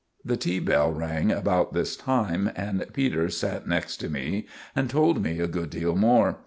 The 0.25 0.35
tea 0.35 0.57
bell 0.57 0.91
rang 0.91 1.31
about 1.31 1.73
this 1.73 1.95
time, 1.95 2.49
and 2.55 2.83
Peters 2.91 3.37
sat 3.37 3.67
next 3.67 3.97
to 3.97 4.09
me 4.09 4.47
and 4.75 4.89
told 4.89 5.21
me 5.21 5.39
a 5.39 5.45
good 5.47 5.69
deal 5.69 5.95
more. 5.95 6.39